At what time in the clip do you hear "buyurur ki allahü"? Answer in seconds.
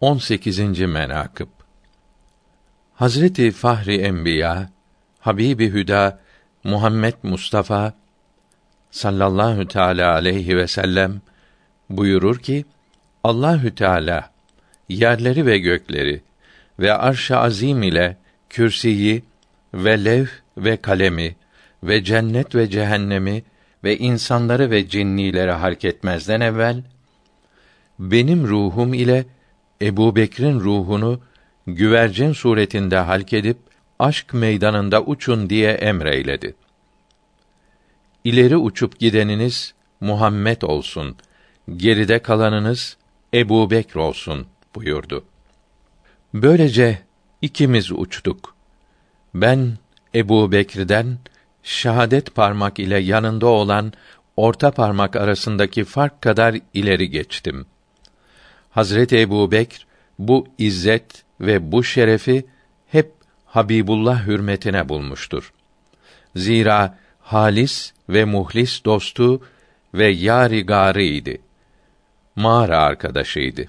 11.90-13.74